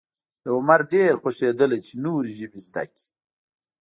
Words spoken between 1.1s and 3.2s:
خوښېدل چې نورې ژبې زده کړي.